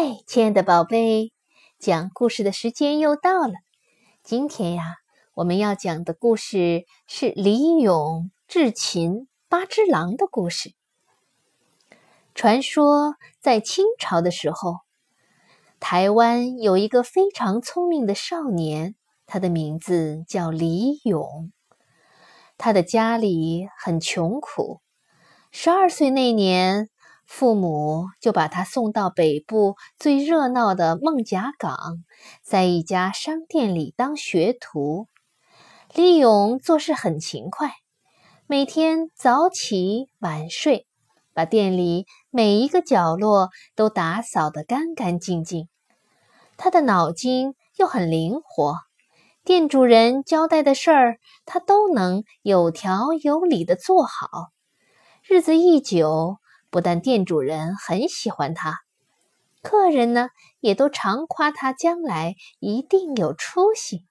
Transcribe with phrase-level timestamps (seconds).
[0.00, 1.32] 嗨，亲爱的宝贝，
[1.80, 3.54] 讲故事的时间又到了。
[4.22, 4.84] 今天呀，
[5.34, 10.72] 我们要讲的故事是李勇智擒八只狼的故事。
[12.32, 14.76] 传说在清朝的时候，
[15.80, 18.94] 台湾有一个非常聪明的少年，
[19.26, 21.50] 他的名字叫李勇。
[22.56, 24.80] 他的家里很穷苦，
[25.50, 26.88] 十二岁那年。
[27.28, 32.02] 父母就把他送到北部最热闹的孟甲岗，
[32.42, 35.06] 在一家商店里当学徒。
[35.92, 37.74] 李勇做事很勤快，
[38.46, 40.86] 每天早起晚睡，
[41.34, 45.68] 把店里每一个角落都打扫得干干净净。
[46.56, 48.78] 他的脑筋又很灵活，
[49.44, 54.48] 店主人交代的事儿，他都能有条有理地做好。
[55.22, 56.38] 日子一久。
[56.70, 58.80] 不但店主人很喜欢他，
[59.62, 60.28] 客人呢
[60.60, 64.04] 也都常夸他将来一定有出息。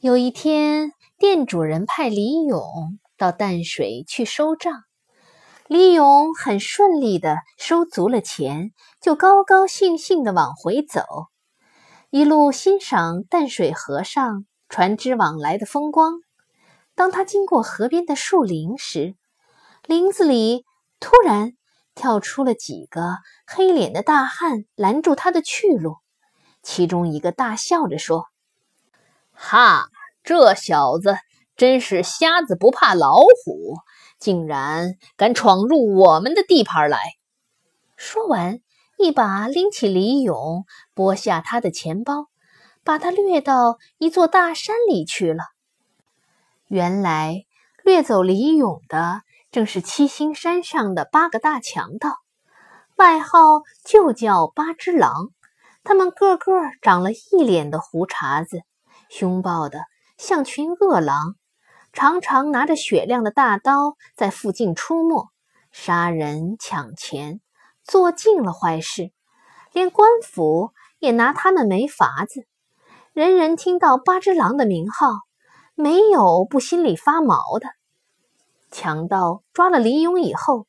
[0.00, 4.82] 有一天，店主人派李勇到淡水去收账，
[5.68, 11.02] 李勇很顺利的收足了钱，就高高兴兴的往回走，
[12.10, 16.14] 一路欣赏淡水河上船只往来的风光。
[16.94, 19.14] 当他经过河边的树林时，
[19.88, 20.64] 林子里
[21.00, 21.54] 突然
[21.96, 25.96] 跳出了几个黑脸的大汉，拦住他的去路。
[26.62, 28.26] 其中一个大笑着说
[29.34, 29.88] ：“哈，
[30.22, 31.16] 这小子
[31.56, 33.74] 真是瞎子不怕老虎，
[34.20, 37.00] 竟然敢闯入我们的地盘来！”
[37.98, 38.60] 说完，
[38.98, 42.28] 一把拎起李勇，剥下他的钱包，
[42.84, 45.42] 把他掠到一座大山里去了。
[46.68, 47.44] 原来
[47.82, 49.22] 掠走李勇的。
[49.52, 52.16] 正是七星山上的八个大强盗，
[52.96, 55.28] 外号就叫八只狼。
[55.84, 58.62] 他们个个长了一脸的胡茬子，
[59.10, 59.82] 凶暴的
[60.16, 61.34] 像群恶狼，
[61.92, 65.28] 常常拿着雪亮的大刀在附近出没，
[65.70, 67.42] 杀人抢钱，
[67.84, 69.10] 做尽了坏事，
[69.72, 72.46] 连官府也拿他们没法子。
[73.12, 75.08] 人人听到八只狼的名号，
[75.74, 77.66] 没有不心里发毛的。
[78.72, 80.66] 强盗抓了李勇以后，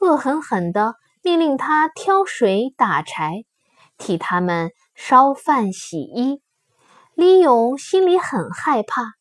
[0.00, 3.44] 恶狠狠地命令他挑水打柴，
[3.96, 6.42] 替他们烧饭洗衣。
[7.14, 9.14] 李勇心里很害怕，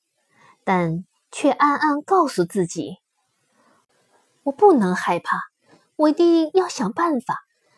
[0.64, 2.98] 但却暗暗告诉自己
[4.42, 5.44] ：“我不能害怕，
[5.96, 7.38] 我一定要想办法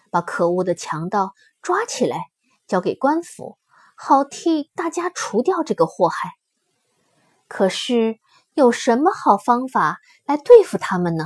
[0.09, 2.17] 把可恶的强盗抓起来，
[2.65, 3.57] 交给官府，
[3.95, 6.31] 好替大家除掉这个祸害。”
[7.49, 8.19] 可是。
[8.57, 11.25] 有什么好方法来对付他们呢？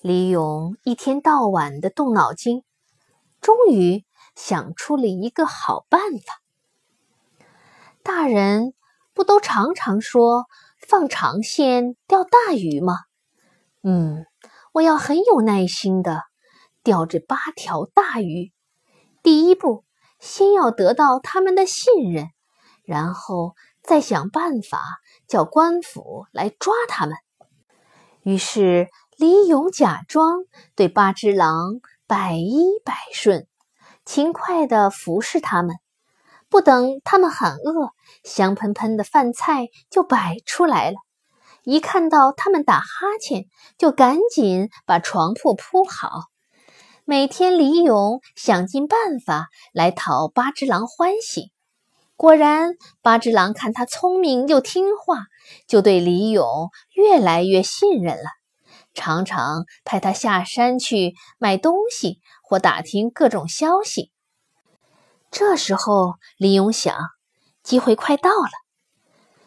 [0.00, 2.62] 李勇一天到晚的动脑筋，
[3.40, 4.04] 终于
[4.36, 6.40] 想出了一个好办法。
[8.04, 8.72] 大人
[9.12, 10.46] 不都常常说
[10.86, 12.94] 放长线钓大鱼吗？
[13.82, 14.24] 嗯，
[14.74, 16.22] 我要很有耐心的
[16.84, 18.52] 钓这八条大鱼。
[19.24, 19.84] 第一步，
[20.20, 22.28] 先要得到他们的信任，
[22.84, 24.80] 然后再想办法。
[25.28, 27.14] 叫官府来抓他们。
[28.22, 30.44] 于是李勇假装
[30.74, 33.46] 对八只狼百依百顺，
[34.04, 35.76] 勤快地服侍他们。
[36.50, 37.92] 不等他们喊饿，
[38.24, 40.96] 香喷喷的饭菜就摆出来了。
[41.64, 42.86] 一看到他们打哈
[43.20, 43.44] 欠，
[43.76, 46.22] 就赶紧把床铺铺好。
[47.04, 51.52] 每天李勇想尽办法来讨八只狼欢喜。
[52.18, 55.26] 果然，八只狼看他聪明又听话，
[55.68, 58.28] 就对李勇越来越信任了，
[58.92, 64.10] 常常派他下山去买东西或打听各种消息。
[65.30, 66.96] 这时候，李勇想，
[67.62, 68.50] 机会快到了。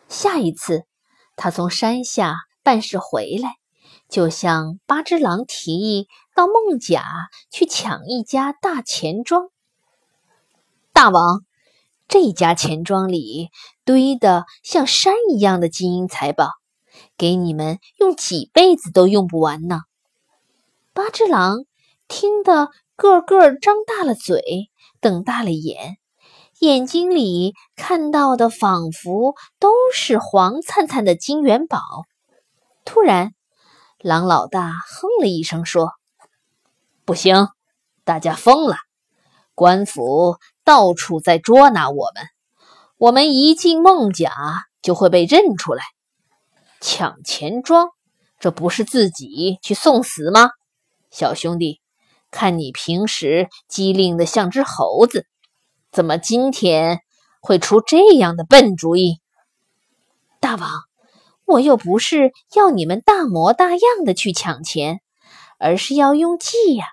[0.08, 0.86] 下一次，
[1.36, 3.56] 他从山下办事回来，
[4.08, 7.04] 就向八只狼提议到孟甲
[7.52, 9.50] 去抢一家大钱庄。
[10.94, 11.42] 大王。
[12.12, 13.52] 这家钱庄里
[13.86, 16.50] 堆的像山一样的金银财宝，
[17.18, 19.80] 给你们用几辈子都用不完呢。
[20.92, 21.60] 八只狼
[22.10, 22.68] 听得
[22.98, 24.70] 个个张大了嘴，
[25.00, 26.00] 瞪大了眼，
[26.60, 31.80] 眼睛里看到的仿佛都是黄灿灿的金元宝。
[32.84, 33.32] 突然，
[34.00, 35.94] 狼老大哼了一声，说
[37.06, 37.48] ：“不行，
[38.04, 38.76] 大家疯了，
[39.56, 42.24] 官府。”到处在捉拿我们，
[42.98, 44.32] 我们一进孟甲
[44.82, 45.84] 就会被认出来。
[46.80, 47.90] 抢钱庄，
[48.40, 50.50] 这不是自己去送死吗？
[51.10, 51.82] 小兄弟，
[52.32, 55.26] 看你平时机灵的像只猴子，
[55.92, 57.02] 怎么今天
[57.42, 59.20] 会出这样的笨主意？
[60.40, 60.70] 大王，
[61.46, 65.02] 我又不是要你们大模大样的去抢钱，
[65.60, 66.86] 而是要用计呀。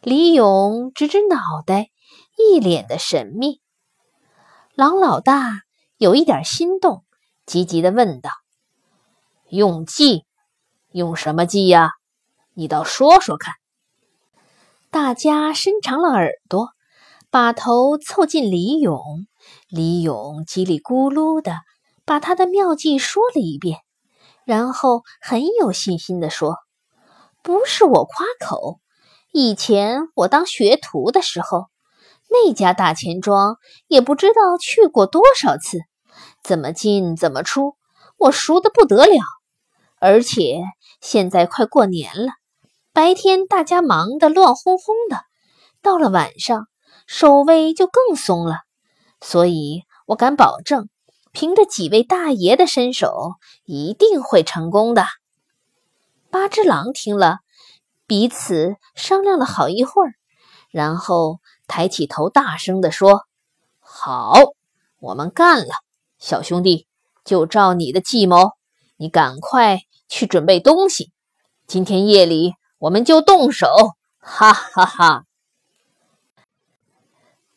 [0.00, 1.88] 李勇指指脑袋，
[2.38, 3.60] 一脸的神秘。
[4.76, 5.62] 狼老大
[5.96, 7.04] 有一点心动，
[7.46, 8.30] 急急的问道
[9.50, 10.24] ：“用计？
[10.92, 11.90] 用什么计呀？
[12.54, 13.54] 你倒说说看。”
[14.88, 16.68] 大家伸长了耳朵，
[17.28, 19.26] 把头凑近李勇。
[19.68, 21.56] 李勇叽里咕噜的
[22.04, 23.80] 把他的妙计说了一遍，
[24.44, 26.56] 然后很有信心的说
[27.42, 28.78] ：“不是我夸口，
[29.32, 31.66] 以前我当学徒的时候。”
[32.30, 35.78] 那家大钱庄也不知道去过多少次，
[36.42, 37.74] 怎么进怎么出，
[38.18, 39.18] 我熟的不得了。
[39.98, 40.62] 而且
[41.00, 42.32] 现在快过年了，
[42.92, 45.16] 白天大家忙得乱哄哄的，
[45.80, 46.68] 到了晚上
[47.06, 48.58] 守卫就更松了。
[49.22, 50.90] 所以我敢保证，
[51.32, 55.06] 凭着几位大爷的身手，一定会成功的。
[56.30, 57.38] 八只狼听了，
[58.06, 60.12] 彼此商量了好一会儿，
[60.70, 61.38] 然后。
[61.68, 63.26] 抬起头，大声地说
[63.78, 64.32] ：“好，
[64.98, 65.74] 我们干了，
[66.18, 66.88] 小兄弟，
[67.24, 68.52] 就照你的计谋，
[68.96, 71.12] 你赶快去准备东西。
[71.66, 73.68] 今天夜里我们就动手，
[74.18, 75.24] 哈哈哈！”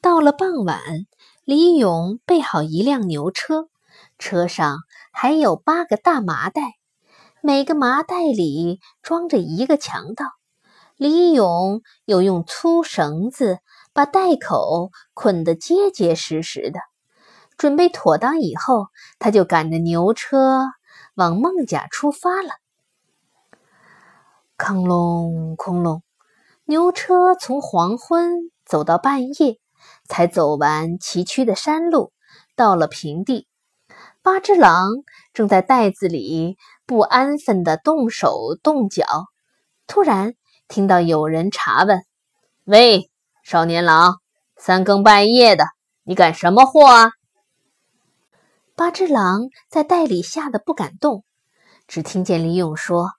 [0.01, 0.81] 到了傍晚，
[1.45, 3.69] 李勇备好一辆牛车，
[4.19, 4.79] 车上
[5.11, 6.61] 还有八个大麻袋，
[7.41, 10.25] 每个麻袋里装着一个强盗。
[10.97, 13.59] 李勇又用粗绳子。
[13.93, 16.79] 把袋口捆得结结实实的，
[17.57, 18.87] 准备妥当以后，
[19.19, 20.65] 他就赶着牛车
[21.15, 22.49] 往孟家出发了。
[24.57, 26.03] 空隆空隆，
[26.65, 29.59] 牛车从黄昏走到半夜，
[30.07, 32.13] 才走完崎岖的山路，
[32.55, 33.47] 到了平地。
[34.21, 34.87] 八只狼
[35.33, 36.55] 正在袋子里
[36.85, 39.03] 不安分地动手动脚，
[39.87, 40.35] 突然
[40.67, 42.03] 听到有人查问
[42.63, 43.09] ：“喂！”
[43.43, 44.19] 少年郎，
[44.55, 45.65] 三更半夜的，
[46.03, 47.11] 你赶什么货啊？
[48.75, 51.23] 八只狼在袋里吓得不敢动，
[51.87, 53.11] 只听见李勇说：“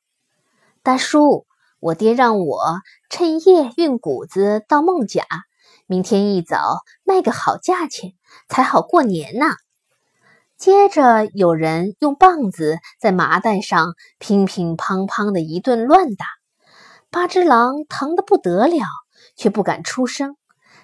[0.83, 1.47] 大叔，
[1.81, 2.81] 我爹让我
[3.11, 5.25] 趁夜运谷子到孟家，
[5.87, 8.13] 明天一早卖个好价钱，
[8.49, 9.47] 才好过年呢。”
[10.57, 16.27] 接着有人用棒子在麻袋上乒乒乓乓的一顿乱打，
[17.11, 18.87] 八只狼疼得不得了。
[19.43, 20.37] 却不敢出声。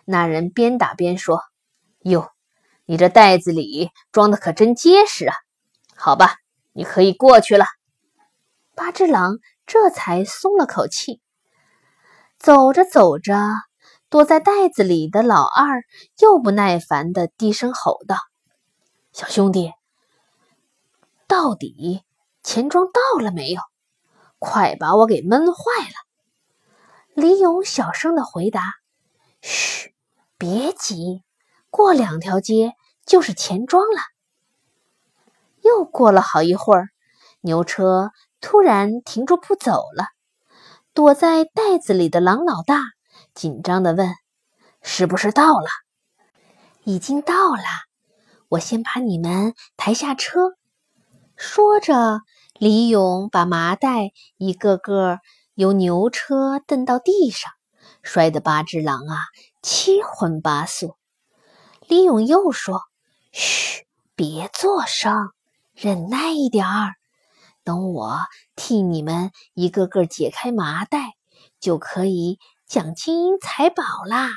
[0.04, 1.40] 那人边打边说
[2.02, 2.28] ：“哟，
[2.86, 5.36] 你这袋子里装的可真结实啊！
[5.94, 6.34] 好吧，
[6.72, 7.66] 你可以过去了。”
[8.74, 11.20] 八只狼这才松了口气。
[12.36, 13.38] 走着走着，
[14.08, 15.84] 躲在袋子里的老二
[16.18, 18.16] 又不耐烦的低声吼道
[19.14, 19.72] ：“小兄弟，
[21.28, 22.02] 到底
[22.42, 23.60] 钱庄到了没有？
[24.40, 25.94] 快把我给闷坏了！”
[27.18, 28.62] 李勇小声的回答
[29.42, 29.92] ：“嘘，
[30.36, 31.24] 别急，
[31.68, 32.74] 过两条街
[33.04, 34.00] 就是钱庄了。”
[35.64, 36.90] 又过了好一会儿，
[37.40, 40.04] 牛车突然停住不走了。
[40.94, 42.82] 躲在袋子里的狼老大
[43.34, 44.14] 紧张的问
[44.80, 45.66] ：“是不是到了
[46.86, 47.64] ？”“已经到了，
[48.48, 50.52] 我先把你们抬下车。”
[51.34, 52.20] 说着，
[52.60, 55.18] 李勇把麻袋一个个。
[55.58, 57.50] 由牛车蹬到地上，
[58.04, 59.16] 摔得八只狼啊
[59.60, 60.94] 七荤八素。
[61.88, 62.82] 李勇又说
[63.34, 63.84] ：“嘘，
[64.14, 65.32] 别作声，
[65.74, 66.94] 忍耐一点儿，
[67.64, 68.20] 等我
[68.54, 71.14] 替你们一个个解开麻袋，
[71.58, 72.38] 就可以
[72.68, 74.30] 讲金银财宝啦。”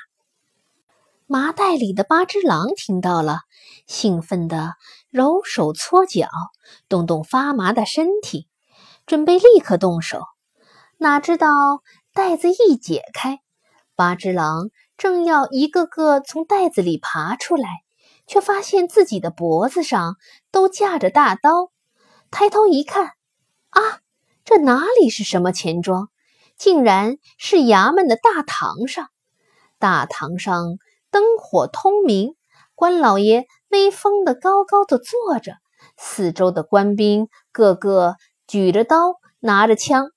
[1.30, 3.42] 麻袋里的八只狼听到了，
[3.86, 4.74] 兴奋地
[5.12, 6.28] 揉手搓脚，
[6.90, 8.48] 动动发麻的身体，
[9.06, 10.24] 准备立刻动手。
[11.04, 11.48] 哪知道
[12.14, 13.40] 袋子一解开，
[13.96, 17.68] 八只狼正要一个个从袋子里爬出来，
[18.28, 20.18] 却发现自己的脖子上
[20.52, 21.72] 都架着大刀。
[22.30, 23.14] 抬头一看，
[23.72, 23.82] 啊，
[24.46, 26.10] 这哪里是什么钱庄，
[26.56, 29.08] 竟然是衙门的大堂上。
[29.80, 30.78] 大堂上
[31.10, 32.36] 灯火通明，
[32.76, 35.56] 官老爷威风的高高的坐着，
[35.98, 40.12] 四周的官兵个个举着刀，拿着枪。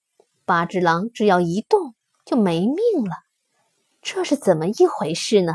[0.44, 3.16] 八只狼只要一动就没命了，
[4.02, 5.54] 这是怎么一回事呢？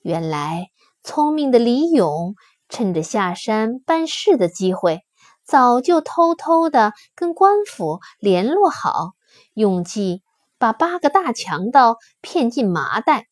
[0.00, 0.70] 原来
[1.02, 2.34] 聪明的李勇
[2.68, 5.02] 趁着下山办事的机会，
[5.44, 9.12] 早就偷偷的跟官府联络好，
[9.54, 10.22] 用计
[10.58, 13.26] 把八个大强盗骗进麻袋，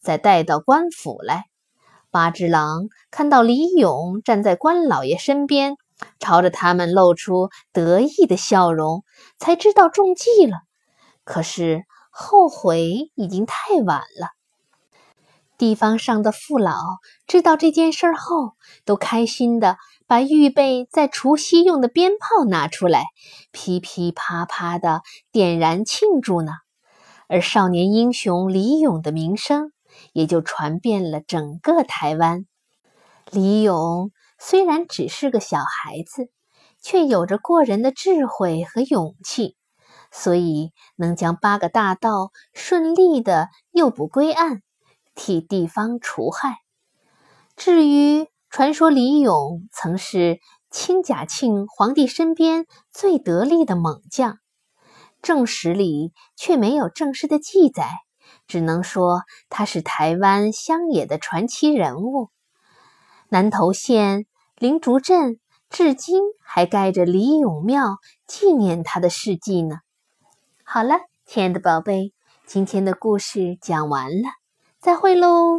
[0.00, 1.44] 再带到官府来。
[2.10, 5.76] 八只狼看到李勇站在关老爷身边，
[6.18, 9.04] 朝着他们露出得意的笑容，
[9.38, 10.58] 才知道中计了。
[11.24, 14.28] 可是后悔已经太晚了。
[15.58, 16.74] 地方上的父老
[17.28, 18.54] 知道这件事后，
[18.84, 19.76] 都开心的
[20.08, 23.04] 把预备在除夕用的鞭炮拿出来，
[23.52, 26.52] 噼噼啪啪的点燃庆祝呢。
[27.28, 29.72] 而少年英雄李勇的名声
[30.12, 32.44] 也就传遍了整个台湾。
[33.30, 34.10] 李勇
[34.44, 36.28] 虽然只是个小孩子，
[36.80, 39.56] 却有着过人的智慧和勇气，
[40.10, 44.60] 所以能将八个大盗顺利的诱捕归案。
[45.14, 46.56] 替地方除害。
[47.54, 54.38] 至于传说李勇曾是清嘉庆皇帝身边最得力的猛将，
[55.22, 57.88] 正史里却没有正式的记载，
[58.48, 62.30] 只能说他是台湾乡野的传奇人物。
[63.28, 64.26] 南投县
[64.62, 65.40] 灵竹镇
[65.70, 67.96] 至今还盖着李永庙，
[68.28, 69.78] 纪念他的事迹呢。
[70.62, 72.12] 好了，亲爱的宝贝，
[72.46, 74.28] 今天的故事讲完了。
[74.78, 75.58] 再会喽。